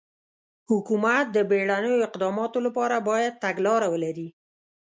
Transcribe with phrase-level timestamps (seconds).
[0.69, 4.27] حکومت د بېړنیو اقداماتو لپاره باید تګلاره ولري.